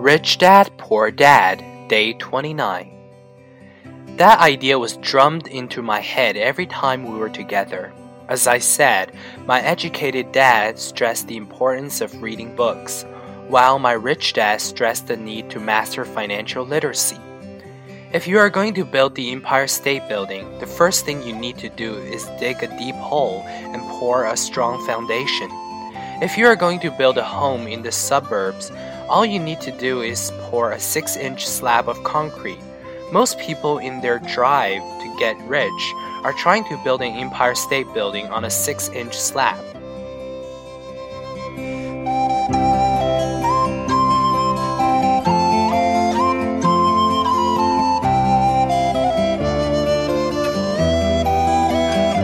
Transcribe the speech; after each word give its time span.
Rich 0.00 0.38
Dad, 0.38 0.70
Poor 0.78 1.10
Dad, 1.10 1.62
Day 1.88 2.14
29. 2.14 2.90
That 4.16 4.38
idea 4.38 4.78
was 4.78 4.96
drummed 4.98 5.46
into 5.48 5.82
my 5.82 6.00
head 6.00 6.36
every 6.36 6.66
time 6.66 7.04
we 7.04 7.18
were 7.18 7.28
together. 7.28 7.92
As 8.28 8.46
I 8.46 8.58
said, 8.58 9.12
my 9.44 9.60
educated 9.60 10.32
dad 10.32 10.78
stressed 10.78 11.28
the 11.28 11.36
importance 11.36 12.00
of 12.00 12.22
reading 12.22 12.56
books, 12.56 13.04
while 13.48 13.78
my 13.78 13.92
rich 13.92 14.32
dad 14.32 14.60
stressed 14.62 15.08
the 15.08 15.16
need 15.16 15.50
to 15.50 15.60
master 15.60 16.04
financial 16.06 16.64
literacy. 16.64 17.18
If 18.14 18.26
you 18.28 18.38
are 18.38 18.48
going 18.48 18.74
to 18.74 18.84
build 18.84 19.14
the 19.14 19.32
Empire 19.32 19.66
State 19.66 20.08
Building, 20.08 20.58
the 20.60 20.66
first 20.66 21.04
thing 21.04 21.22
you 21.22 21.34
need 21.34 21.58
to 21.58 21.68
do 21.68 21.96
is 21.96 22.24
dig 22.38 22.62
a 22.62 22.78
deep 22.78 22.94
hole 22.94 23.42
and 23.46 23.82
pour 23.82 24.24
a 24.24 24.36
strong 24.36 24.86
foundation. 24.86 25.50
If 26.22 26.38
you 26.38 26.46
are 26.46 26.54
going 26.54 26.78
to 26.80 26.92
build 26.92 27.18
a 27.18 27.24
home 27.24 27.66
in 27.66 27.82
the 27.82 27.90
suburbs, 27.90 28.70
all 29.08 29.26
you 29.26 29.40
need 29.40 29.60
to 29.62 29.72
do 29.72 30.00
is 30.00 30.30
pour 30.42 30.70
a 30.70 30.78
6 30.78 31.16
inch 31.16 31.44
slab 31.44 31.88
of 31.88 32.04
concrete. 32.04 32.60
Most 33.10 33.36
people, 33.40 33.78
in 33.78 34.00
their 34.00 34.20
drive 34.20 34.80
to 34.80 35.16
get 35.18 35.36
rich, 35.48 35.92
are 36.22 36.32
trying 36.32 36.64
to 36.66 36.80
build 36.84 37.02
an 37.02 37.16
Empire 37.16 37.56
State 37.56 37.92
Building 37.92 38.28
on 38.28 38.44
a 38.44 38.50
6 38.50 38.88
inch 38.90 39.12
slab. 39.12 39.58